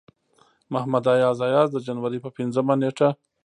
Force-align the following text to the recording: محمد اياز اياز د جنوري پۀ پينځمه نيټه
محمد 0.73 1.05
اياز 1.15 1.37
اياز 1.47 1.67
د 1.71 1.77
جنوري 1.87 2.19
پۀ 2.23 2.29
پينځمه 2.37 2.73
نيټه 2.81 3.09